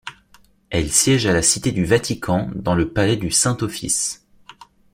[0.71, 4.25] Elle siège à la Cité du Vatican, dans le palais du Saint-Office.